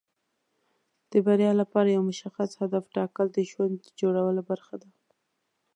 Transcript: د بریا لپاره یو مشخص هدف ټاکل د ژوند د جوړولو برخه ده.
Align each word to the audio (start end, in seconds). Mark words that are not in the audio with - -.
د 1.11 1.13
بریا 1.25 1.51
لپاره 1.61 1.89
یو 1.95 2.03
مشخص 2.11 2.49
هدف 2.61 2.83
ټاکل 2.95 3.27
د 3.33 3.39
ژوند 3.49 3.73
د 3.81 3.87
جوړولو 3.99 4.41
برخه 4.49 4.75
ده. 4.81 4.89